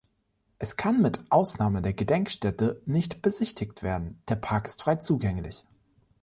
Es 0.57 0.77
kann 0.77 0.99
mit 0.99 1.19
Ausnahme 1.31 1.83
der 1.83 1.93
Gedenkstätte 1.93 2.81
nicht 2.87 3.21
besichtigt 3.21 3.83
werden, 3.83 4.19
der 4.29 4.37
Park 4.37 4.65
ist 4.65 4.81
frei 4.81 4.95
zugänglich. 4.95 5.63